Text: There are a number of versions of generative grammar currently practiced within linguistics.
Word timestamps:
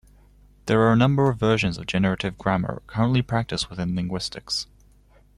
There 0.65 0.81
are 0.81 0.91
a 0.91 0.95
number 0.95 1.29
of 1.29 1.37
versions 1.39 1.77
of 1.77 1.85
generative 1.85 2.35
grammar 2.35 2.81
currently 2.87 3.21
practiced 3.21 3.69
within 3.69 3.95
linguistics. 3.95 4.65